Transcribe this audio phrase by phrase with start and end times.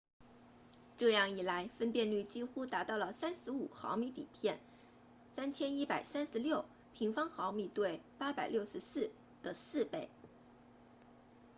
[0.97, 3.67] 这样一来分辨率几乎达到了35
[3.97, 4.59] mm 底片
[5.35, 6.65] 3136
[6.97, 9.11] mm2 对864
[9.43, 10.09] 的四倍